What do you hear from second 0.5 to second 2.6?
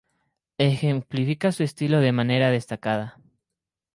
Ejemplifica su estilo de manera